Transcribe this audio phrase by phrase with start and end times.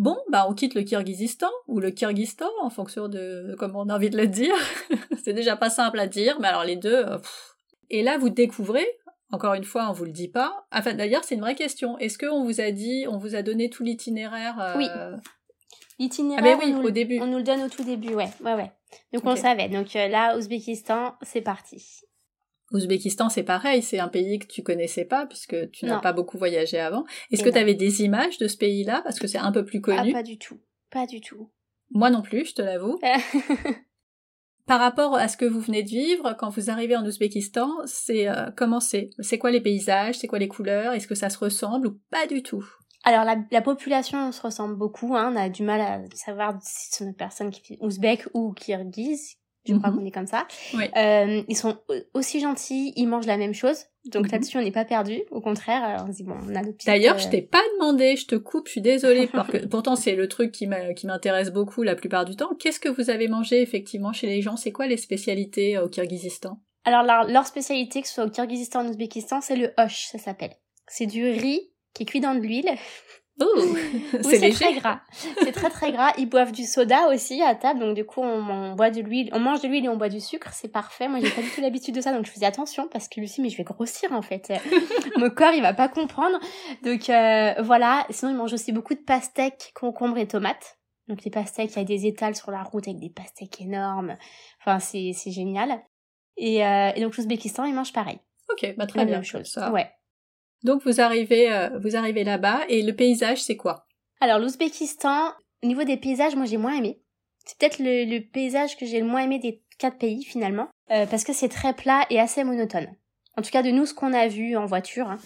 [0.00, 3.96] Bon, bah on quitte le Kirghizistan ou le Kyrgyzstan en fonction de comment on a
[3.96, 4.54] envie de le dire.
[5.22, 7.04] c'est déjà pas simple à dire, mais alors les deux.
[7.06, 7.18] Euh,
[7.90, 8.86] et là, vous découvrez.
[9.30, 10.66] Encore une fois, on vous le dit pas.
[10.72, 11.98] Enfin, d'ailleurs, c'est une vraie question.
[11.98, 14.88] Est-ce qu'on vous a dit, on vous a donné tout l'itinéraire euh, Oui.
[15.98, 17.20] L'itinéraire, ah ben oui, on, au début.
[17.20, 18.72] on nous le donne au tout début, ouais, ouais, ouais.
[19.12, 19.38] Donc on Ok.
[19.38, 19.68] savait.
[19.68, 22.00] Donc euh, là, Ouzbékistan, c'est parti.
[22.72, 26.38] Ouzbékistan, c'est pareil, c'est un pays que tu connaissais pas puisque tu n'as pas beaucoup
[26.38, 27.04] voyagé avant.
[27.30, 29.00] Est-ce que tu avais des images de ce pays-là?
[29.02, 30.58] Parce que c'est un peu plus Ah, connu pas du tout.
[30.90, 31.50] Pas du tout.
[31.92, 32.98] Moi non plus, je te l'avoue.
[34.66, 38.28] Par rapport à ce que vous venez de vivre, quand vous arrivez en Ouzbékistan, c'est
[38.28, 39.10] euh, comment c'est?
[39.18, 40.18] C'est quoi les paysages?
[40.18, 40.92] C'est quoi les couleurs?
[40.92, 42.64] Est-ce que ça se ressemble ou pas du tout?
[43.02, 45.16] Alors la, la population se ressemble beaucoup.
[45.16, 45.32] Hein.
[45.32, 49.38] On a du mal à savoir si ce sont des personnes qui ouzbèques ou kirghizes.
[49.66, 49.98] Je crois Mhm.
[49.98, 50.46] qu'on est comme ça.
[50.74, 50.84] Oui.
[50.96, 53.84] Euh, ils sont au- aussi gentils, ils mangent la même chose.
[54.06, 54.32] Donc Mhm.
[54.32, 55.20] là-dessus, on n'est pas perdu.
[55.30, 58.16] Au contraire, on se dit bon, on a petites, D'ailleurs, euh, je t'ai pas demandé,
[58.16, 61.82] je te coupe, je suis désolée, parce que pourtant c'est le truc qui m'intéresse beaucoup
[61.82, 62.54] la plupart du temps.
[62.58, 64.56] Qu'est-ce que vous avez mangé effectivement chez les gens?
[64.56, 68.30] C'est quoi les spécialités euh, au Kirghizistan Alors leur, leur spécialité, que ce soit au
[68.30, 70.54] Kirghizistan ou en Ouzbékistan, c'est le hosh, ça s'appelle.
[70.88, 72.70] C'est du riz qui est cuit dans de l'huile.
[73.42, 75.00] Oh, Oui, c'est très gras.
[75.42, 76.12] C'est très très gras.
[76.18, 79.30] Ils boivent du soda aussi à table, donc du coup on, on boit de l'huile,
[79.32, 81.08] on mange de l'huile et on boit du sucre, c'est parfait.
[81.08, 83.40] Moi j'ai pas du tout l'habitude de ça, donc je faisais attention parce que Lucie,
[83.40, 84.52] mais je vais grossir en fait.
[85.16, 86.38] Mon corps il va pas comprendre.
[86.82, 88.06] Donc euh, voilà.
[88.10, 90.76] Sinon ils mangent aussi beaucoup de pastèques, concombres et tomates.
[91.08, 94.16] Donc les pastèques, il y a des étals sur la route avec des pastèques énormes.
[94.60, 95.80] Enfin c'est c'est génial.
[96.36, 98.18] Et, euh, et donc l'Ouzbékistan ils mangent pareil,
[98.52, 99.14] Ok, bah très la bien.
[99.16, 99.46] même chose.
[99.46, 99.72] ça.
[99.72, 99.90] Ouais.
[100.62, 103.86] Donc vous arrivez, euh, vous arrivez là-bas et le paysage c'est quoi?
[104.20, 107.00] Alors l'Ouzbékistan, au niveau des paysages, moi j'ai moins aimé.
[107.46, 111.06] C'est peut-être le, le paysage que j'ai le moins aimé des quatre pays finalement, euh,
[111.06, 112.88] parce que c'est très plat et assez monotone.
[113.38, 115.08] En tout cas de nous ce qu'on a vu en voiture.
[115.08, 115.18] hein.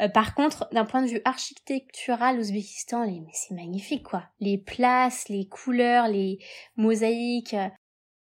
[0.00, 4.24] Euh, par contre, d'un point de vue architectural, l'Ouzbékistan, c'est magnifique quoi.
[4.40, 6.38] Les places, les couleurs, les
[6.76, 7.54] mosaïques.
[7.54, 7.68] euh,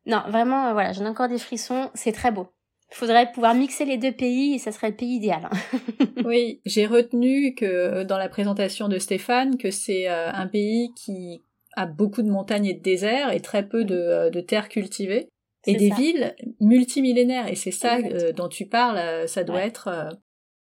[0.06, 1.90] Non, vraiment, euh, voilà, j'en ai encore des frissons.
[1.94, 2.48] C'est très beau.
[2.92, 5.50] Il faudrait pouvoir mixer les deux pays et ça serait le pays idéal.
[5.52, 5.80] hein.
[6.26, 10.92] Oui, j'ai retenu que euh, dans la présentation de Stéphane que c'est euh, un pays
[10.96, 11.44] qui
[11.76, 15.28] a beaucoup de montagnes et de déserts et très peu de, euh, de terres cultivées
[15.66, 15.96] et des ça.
[15.96, 19.68] villes multimillénaires et c'est ça euh, dont tu parles, ça doit Ouais.
[19.68, 20.10] être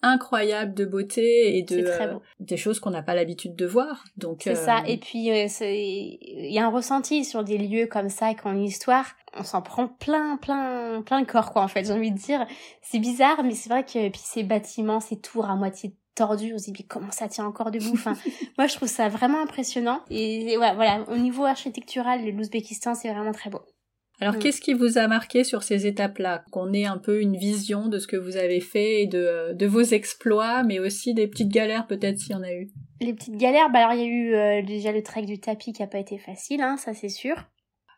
[0.01, 4.03] incroyable de beauté et de euh, des choses qu'on n'a pas l'habitude de voir.
[4.17, 4.83] Donc C'est euh, ça.
[4.87, 8.45] Et puis, euh, c'est- il y a un ressenti sur des lieux comme ça, qui
[8.47, 9.05] ont une histoire.
[9.37, 12.45] On s'en prend plein, plein, plein le corps, quoi, en fait, j'ai envie de dire.
[12.81, 16.57] C'est bizarre, mais c'est vrai que, puis ces bâtiments, ces tours à moitié tordus, on
[16.57, 17.93] se dit, mais comment ça tient encore debout?
[17.93, 18.13] Enfin,
[18.57, 20.01] moi, je trouve ça vraiment impressionnant.
[20.09, 23.61] Et, ouais, voilà, au niveau architectural, l'Ouzbékistan, c'est vraiment très beau.
[24.21, 24.39] Alors Mm.
[24.39, 26.43] qu'est-ce qui vous a marqué sur ces étapes-là?
[26.51, 29.53] Qu'on ait un peu une vision de ce que vous avez fait et de, euh,
[29.53, 32.69] de vos exploits, mais aussi des petites galères peut-être s'il y en a eu?
[33.01, 35.73] Les petites galères, bah alors, il y a eu euh, déjà le trek du tapis
[35.73, 37.35] qui a pas été facile, hein, ça c'est sûr.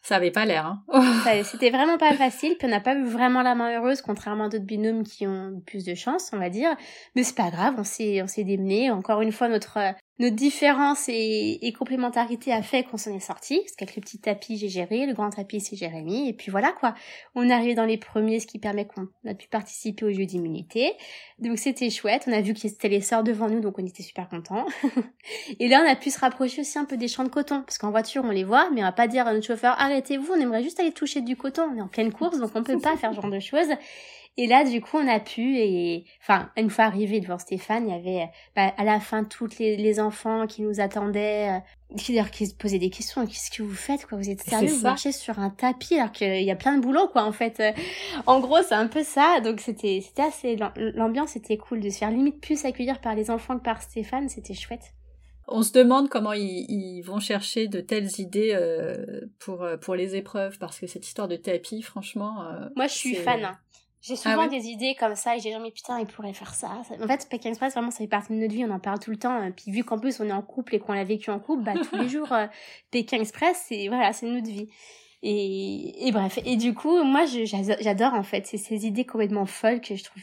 [0.01, 0.84] Ça avait pas l'air, hein
[1.23, 4.45] Ça, C'était vraiment pas facile, puis on n'a pas eu vraiment la main heureuse, contrairement
[4.45, 6.75] à d'autres binômes qui ont plus de chance, on va dire.
[7.16, 8.91] Mais c'est pas grave, on s'est, démené.
[8.91, 9.78] Encore une fois, notre,
[10.19, 13.59] notre différence et, complémentarité a fait qu'on s'en est sorti.
[13.62, 16.29] Parce qu'avec le petit tapis, j'ai géré, le grand tapis, c'est Jérémy.
[16.29, 16.94] Et puis voilà, quoi.
[17.34, 20.25] On est arrivé dans les premiers, ce qui permet qu'on a pu participer au jeu
[20.25, 20.94] d'immunité.
[21.40, 22.25] Donc c'était chouette.
[22.28, 24.66] On a vu que c'était les sœurs devant nous, donc on était super contents.
[25.59, 27.63] et là, on a pu se rapprocher aussi un peu des champs de coton.
[27.63, 30.31] Parce qu'en voiture, on les voit, mais on va pas dire à notre chauffeur, arrêtez-vous,
[30.31, 31.63] on aimerait juste aller toucher du coton.
[31.73, 33.69] On est en pleine course, donc on peut pas faire ce genre de choses.
[34.36, 37.92] Et là, du coup, on a pu, et enfin, une fois arrivé devant Stéphane, il
[37.94, 42.48] y avait bah, à la fin toutes les, les enfants qui nous attendaient, euh, qui,
[42.48, 43.28] se posaient des questions.
[43.28, 44.18] Qu'est-ce que vous faites, quoi?
[44.18, 44.70] Vous êtes sérieux?
[44.72, 47.60] Vous marchez sur un tapis alors qu'il y a plein de boulot, quoi, en fait.
[47.60, 47.72] Euh,
[48.26, 49.40] En gros, c'est un peu ça.
[49.40, 50.58] Donc, c'était, c'était assez,
[50.96, 54.30] l'ambiance était cool de se faire limite plus accueillir par les enfants que par Stéphane.
[54.30, 54.94] C'était chouette.
[55.48, 60.16] On se demande comment ils, ils vont chercher de telles idées euh, pour, pour les
[60.16, 62.46] épreuves, parce que cette histoire de tapis, franchement...
[62.48, 63.44] euh, Moi, je suis fan.
[63.46, 63.58] hein.
[64.03, 66.34] J'ai souvent Ah ouais des idées comme ça et j'ai dit, mais putain, il pourrait
[66.34, 66.69] faire ça.
[67.00, 69.12] En fait, Pékin Express, vraiment, ça fait partie de notre vie, on en parle tout
[69.12, 69.41] le temps.
[69.41, 71.64] euh, Puis vu qu'en plus, on est en couple et qu'on l'a vécu en couple,
[71.64, 72.47] bah, tous les jours, euh,
[72.91, 74.67] Pékin Express, c'est, voilà, c'est notre vie.
[75.22, 76.38] Et, et bref.
[76.46, 80.22] Et du coup, moi, j'adore, en fait, c'est ces idées complètement folles que je trouve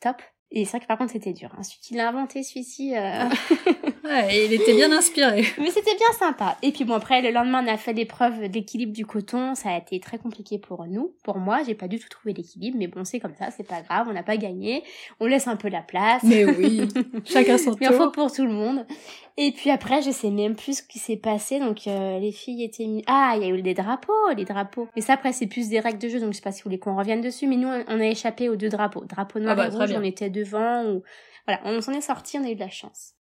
[0.00, 0.20] top.
[0.54, 1.48] Et c'est vrai que par contre, c'était dur.
[1.56, 1.62] Hein.
[1.62, 3.24] Celui qui l'a inventé, celui-ci, euh,
[4.04, 5.44] Ouais, et il était bien inspiré.
[5.58, 6.58] mais c'était bien sympa.
[6.62, 9.54] Et puis bon, après, le lendemain, on a fait l'épreuve d'équilibre du coton.
[9.54, 11.14] Ça a été très compliqué pour nous.
[11.24, 12.76] Pour moi, j'ai pas du tout trouvé l'équilibre.
[12.78, 14.08] Mais bon, c'est comme ça, c'est pas grave.
[14.10, 14.82] On n'a pas gagné.
[15.20, 16.22] On laisse un peu la place.
[16.24, 16.82] Mais oui,
[17.24, 18.12] chacun son Mais il en faut tour.
[18.12, 18.84] pour tout le monde.
[19.36, 21.58] Et puis après, je sais même plus ce qui s'est passé.
[21.58, 23.02] Donc, euh, les filles étaient mis...
[23.06, 24.88] Ah, il y a eu des drapeaux, les drapeaux.
[24.94, 26.20] Mais ça, après, c'est plus des règles de jeu.
[26.20, 27.46] Donc, je sais pas si vous voulez qu'on revienne dessus.
[27.46, 29.04] Mais nous, on a échappé aux deux drapeaux.
[29.04, 30.84] Drapeau noir Ah bah, et rouge, on était devant.
[30.84, 31.02] Ou...
[31.46, 33.14] Voilà, on s'en est sorti, on a eu de la chance.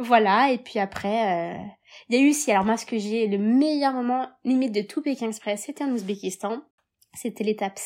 [0.00, 1.62] Voilà, et puis après, euh,
[2.08, 4.80] il y a eu aussi, alors moi ce que j'ai, le meilleur moment limite de
[4.80, 6.62] tout Pékin Express, c'était en Ouzbékistan.
[7.12, 7.78] C'était l'étape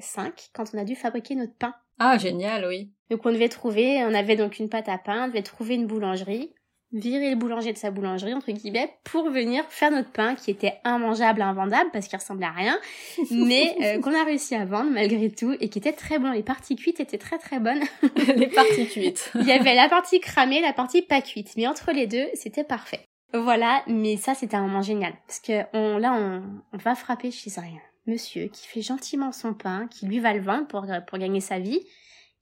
[0.00, 1.74] 5, quand on a dû fabriquer notre pain.
[1.98, 2.90] Ah, génial, oui.
[3.10, 5.86] Donc on devait trouver, on avait donc une pâte à pain, on devait trouver une
[5.86, 6.54] boulangerie,
[6.92, 10.74] virer le boulanger de sa boulangerie, entre guillemets, pour venir faire notre pain qui était
[10.84, 12.78] immangeable, invendable, parce qu'il ressemblait à rien,
[13.30, 16.30] mais euh, qu'on a réussi à vendre malgré tout, et qui était très bon.
[16.32, 17.82] Les parties cuites étaient très très bonnes.
[18.36, 19.30] les parties cuites.
[19.40, 22.64] Il y avait la partie cramée, la partie pas cuite, mais entre les deux, c'était
[22.64, 23.04] parfait.
[23.32, 26.42] Voilà, mais ça c'était un moment génial, parce que on, là on,
[26.72, 27.62] on va frapper chez un
[28.10, 31.58] monsieur qui fait gentiment son pain, qui lui va le vendre pour, pour gagner sa
[31.58, 31.80] vie,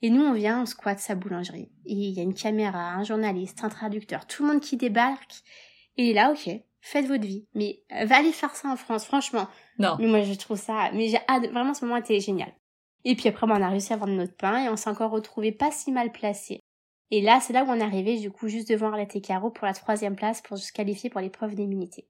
[0.00, 1.70] et nous, on vient, on squatte sa boulangerie.
[1.84, 5.42] Et il y a une caméra, un journaliste, un traducteur, tout le monde qui débarque.
[5.96, 6.50] Et là, ok,
[6.80, 7.46] faites votre vie.
[7.54, 9.48] Mais euh, va aller faire ça en France, franchement.
[9.78, 9.96] Non.
[9.98, 10.90] Mais moi, je trouve ça...
[10.92, 11.18] Mais j'ai
[11.50, 12.52] vraiment, ce moment était génial.
[13.04, 15.50] Et puis après, on a réussi à vendre notre pain et on s'est encore retrouvé
[15.50, 16.60] pas si mal placé.
[17.10, 19.50] Et là, c'est là où on est arrivé, du coup, juste devant Arlette et Caro
[19.50, 22.06] pour la troisième place pour se qualifier pour l'épreuve d'immunité.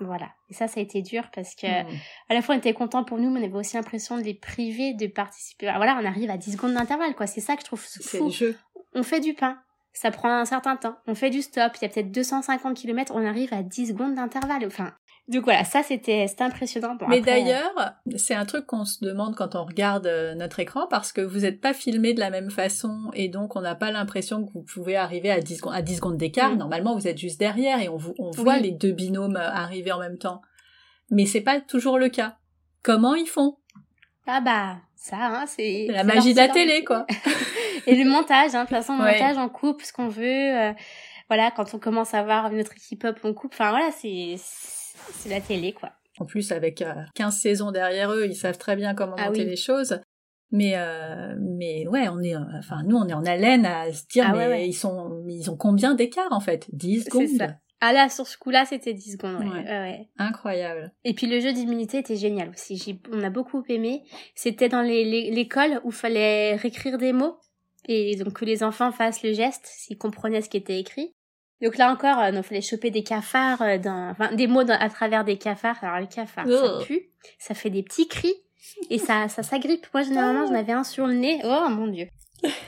[0.00, 0.28] Voilà.
[0.50, 1.96] Et ça, ça a été dur parce que Hmm.
[2.28, 4.34] à la fois on était content pour nous, mais on avait aussi l'impression de les
[4.34, 5.66] priver de participer.
[5.76, 7.26] Voilà, on arrive à 10 secondes d'intervalle, quoi.
[7.26, 8.24] C'est ça que je trouve C'est fou.
[8.26, 8.58] le jeu.
[8.94, 9.58] On fait du pain.
[9.92, 10.96] Ça prend un certain temps.
[11.06, 11.72] On fait du stop.
[11.76, 13.12] Il y a peut-être 250 km.
[13.14, 14.66] On arrive à 10 secondes d'intervalle.
[14.66, 14.92] Enfin.
[15.26, 16.96] Donc voilà, ça c'était impressionnant.
[16.96, 20.60] Bon, Mais après, d'ailleurs, c'est un truc qu'on se demande quand on regarde euh, notre
[20.60, 23.74] écran parce que vous n'êtes pas filmé de la même façon et donc on n'a
[23.74, 26.52] pas l'impression que vous pouvez arriver à 10 secondes, à 10 secondes d'écart.
[26.54, 26.58] Mm.
[26.58, 28.62] Normalement, vous êtes juste derrière et on, vous, on voit Oui.
[28.64, 30.42] les deux binômes euh, arriver en même temps.
[31.10, 32.36] Mais c'est pas toujours le cas.
[32.82, 33.56] Comment ils font?
[34.26, 35.86] Ah bah, ça, hein, c'est.
[35.90, 37.06] La magie de la télé, quoi.
[37.86, 39.18] Et le montage, hein, de toute façon, le Ouais.
[39.20, 40.22] montage, on coupe ce qu'on veut.
[40.24, 40.72] euh,
[41.28, 43.52] voilà, quand on commence à voir notre équipe up, on coupe.
[43.54, 44.36] Enfin voilà, c'est
[45.12, 45.92] c'est la télé, quoi.
[46.18, 49.42] En plus, avec euh, 15 saisons derrière eux, ils savent très bien comment Ah monter
[49.44, 49.50] oui.
[49.50, 49.98] les choses.
[50.52, 54.04] Mais, euh, mais ouais, on est, euh, enfin, nous, on est en haleine à se
[54.06, 54.68] dire, Ah mais ouais, ouais.
[54.68, 56.68] ils sont, ils ont combien d'écart, en fait?
[56.72, 57.28] 10 C'est secondes?
[57.38, 57.56] ça.
[57.80, 59.64] Ah là, sur ce coup-là, c'était 10 secondes, ouais.
[59.68, 60.08] Ouais.
[60.16, 60.92] Incroyable.
[61.04, 63.00] Et puis le jeu d'immunité était génial aussi.
[63.12, 64.04] On a beaucoup aimé.
[64.36, 67.36] C'était dans l'école où fallait réécrire des mots
[67.86, 71.14] et donc que les enfants fassent le geste s'ils comprenaient ce qui était écrit.
[71.62, 74.78] Donc là encore, euh, il fallait choper des cafards, euh, dans, enfin des mots dans-
[74.78, 75.82] à travers des cafards.
[75.82, 76.84] Alors les cafards, ça Ugh.
[76.86, 77.02] pue,
[77.38, 78.34] ça fait des petits cris
[78.90, 79.86] et ça, ça s'agrippe.
[79.94, 81.40] Moi généralement, j'en avais un sur le nez.
[81.44, 82.08] Oh mon dieu.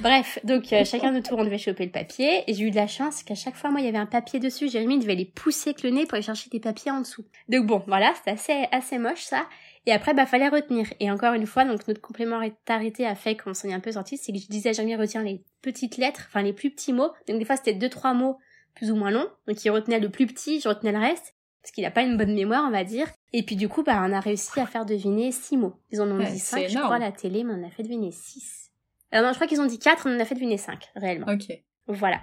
[0.01, 2.45] Bref, donc euh, chacun de tour, on devait choper le papier.
[2.47, 4.39] Et j'ai eu de la chance qu'à chaque fois, moi, il y avait un papier
[4.41, 4.71] dessus.
[4.71, 7.25] Jérémy devait les pousser avec le nez pour aller chercher des papiers en dessous.
[7.51, 9.45] Donc bon, voilà, c'était assez, assez moche ça.
[9.85, 10.87] Et après, bah, fallait retenir.
[10.99, 14.17] Et encore une fois, donc notre complémentarité a fait qu'on s'en est un peu sorti.
[14.17, 17.11] C'est que je disais à Jérémy, retiens les petites lettres, enfin les plus petits mots.
[17.29, 18.39] Donc des fois, c'était deux, trois mots
[18.77, 19.29] plus ou moins longs.
[19.49, 21.35] Donc il retenait le plus petit, je retenais le reste.
[21.63, 23.09] Parce qu'il n'a pas une bonne mémoire, on va dire.
[23.33, 25.75] Et puis du coup, bah, on a réussi à faire deviner six mots.
[25.91, 27.71] Ils en ont Ouais, dit cinq, je crois, à la télé, mais on en a
[27.71, 28.71] fait deviner six.
[29.11, 31.27] Alors non, je crois qu'ils ont dit quatre, on en a fait deviner cinq, réellement.
[31.27, 31.47] Ok.
[31.89, 32.21] Voilà.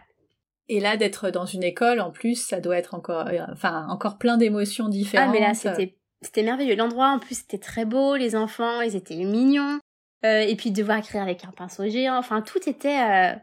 [0.69, 4.17] Et là, d'être dans une école, en plus, ça doit être encore, euh, enfin, encore
[4.17, 5.29] plein d'émotions différentes.
[5.29, 6.75] Ah mais là c'était c'était merveilleux.
[6.77, 9.79] L'endroit en plus c'était très beau, les enfants ils étaient mignons.
[10.25, 13.35] Euh, et puis de devoir écrire avec un pinceau géant, enfin tout était, euh,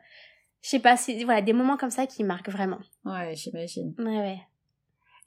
[0.62, 2.78] je sais pas, c'est voilà des moments comme ça qui marquent vraiment.
[3.04, 3.94] Ouais, j'imagine.
[3.98, 4.40] Ouais ouais.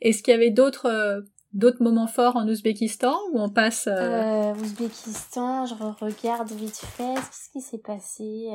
[0.01, 1.21] Est-ce qu'il y avait d'autres, euh,
[1.53, 7.15] d'autres moments forts en Ouzbékistan où on passe, euh, Euh, Ouzbékistan, je regarde vite fait,
[7.15, 8.49] qu'est-ce qui s'est passé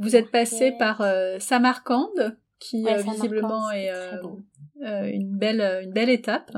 [0.00, 1.04] vous êtes passé par
[1.38, 6.50] Samarcande, qui Ouais, visiblement est euh, une belle, une belle étape.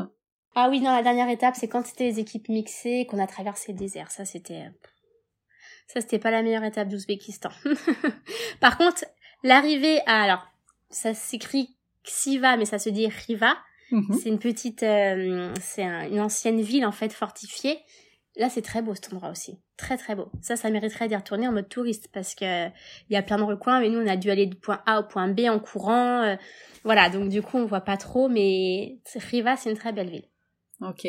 [0.55, 3.73] Ah oui, non, la dernière étape, c'est quand c'était les équipes mixées qu'on a traversé
[3.73, 4.11] le désert.
[4.11, 4.71] Ça, c'était...
[5.89, 7.51] Ça, c'était pas la meilleure étape d'Ouzbékistan.
[8.61, 9.05] Par contre,
[9.43, 10.23] l'arrivée à...
[10.23, 10.47] Alors,
[10.91, 13.57] ça s'écrit Xiva, mais ça se dit Riva.
[13.91, 14.19] Mhm.
[14.21, 14.83] C'est une petite...
[14.83, 17.79] euh, c'est un- une ancienne ville, en fait, fortifiée.
[18.37, 19.59] Là, c'est très beau, cet endroit aussi.
[19.79, 20.31] Très, très beau.
[20.43, 23.43] Ça, ça mériterait d'y retourner en mode touriste parce que il y a plein de
[23.43, 26.23] recoins, mais nous, on a dû aller du point A au point B en courant.
[26.23, 26.37] euh,
[26.85, 30.29] voilà, donc du coup, on voit pas trop, mais Riva, c'est une très belle ville.
[30.83, 31.07] Ok.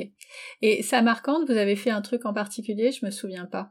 [0.62, 2.92] Et Samarcande, vous avez fait un truc en particulier?
[2.94, 3.70] Je me souviens pas.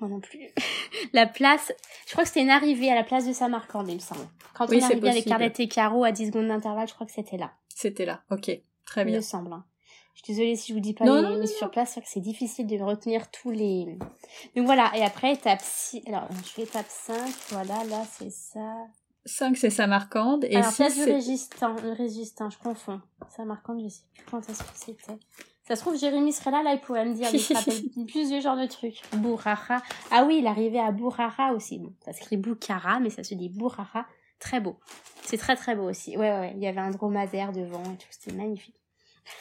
[0.00, 0.48] Moi non plus.
[1.12, 1.72] la place,
[2.06, 4.26] je crois que c'était une arrivée à la place de Samarcande, il me semble.
[4.54, 5.32] Quand Oui, on c'est arrivait avec possible.
[5.34, 7.52] Arlette et Caro à 10 secondes d'intervalle, je crois que c'était là.
[7.68, 8.22] C'était là.
[8.30, 8.50] Ok.
[8.86, 9.16] Très Il bien.
[9.16, 9.52] me semble.
[9.52, 9.64] hein.
[10.14, 11.90] Je suis désolée si je vous dis pas Non, les, non, mais non, sur place,
[11.90, 13.96] c'est vrai que c'est difficile de retenir tous les...
[14.56, 16.02] Donc voilà, et après, étape 6...
[16.08, 17.16] Alors, je fais étape 5,
[17.50, 18.74] voilà, là, c'est ça.
[19.24, 20.44] 5, c'est Samarcande.
[20.44, 21.12] Et Alors, 6, place du c'est...
[21.14, 23.00] Régistant, le Régistant, je confonds.
[23.34, 25.18] Samarcande, je sais plus quand est-ce que c'était.
[25.62, 28.30] Ça se trouve, Jérémy serait là, là, il pourrait me dire, il se rappelle plus
[28.30, 29.02] de genre de trucs.
[29.14, 29.82] Bourrara.
[30.10, 31.78] Ah oui, il arrivait à Bourrara aussi.
[31.78, 34.06] Bon, ça s'écrit Boukhara, mais ça se dit Bourrara.
[34.38, 34.78] Très beau.
[35.22, 36.16] C'est très très beau aussi.
[36.16, 36.52] Ouais, ouais, ouais.
[36.56, 38.80] Il y avait un dromadaire devant et tout, c'était magnifique.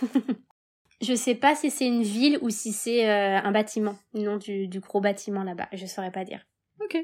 [1.01, 4.37] je sais pas si c'est une ville ou si c'est euh, un bâtiment, le nom
[4.37, 5.69] du, du gros bâtiment là-bas.
[5.71, 6.45] Je saurais pas dire.
[6.81, 6.97] Ok.